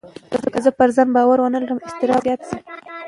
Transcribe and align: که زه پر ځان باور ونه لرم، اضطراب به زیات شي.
که 0.53 0.59
زه 0.65 0.71
پر 0.77 0.89
ځان 0.95 1.09
باور 1.15 1.39
ونه 1.41 1.59
لرم، 1.61 1.79
اضطراب 1.87 2.21
به 2.23 2.25
زیات 2.25 2.41
شي. 2.49 2.57